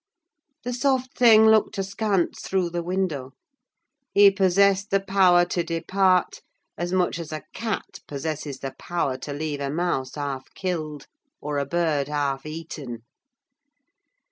[0.63, 3.33] The soft thing looked askance through the window:
[4.15, 6.41] he possessed the power to depart
[6.75, 11.05] as much as a cat possesses the power to leave a mouse half killed,
[11.39, 13.03] or a bird half eaten.